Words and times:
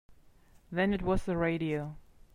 Then 0.71 0.95
it 0.95 1.03
was 1.03 1.25
the 1.25 1.37
radio. 1.37 1.95